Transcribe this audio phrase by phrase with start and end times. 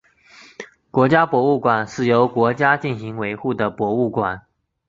[0.89, 4.41] 国家博物馆是由国家进行维护的博物馆。